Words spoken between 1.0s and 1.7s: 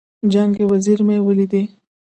مې ولیدی.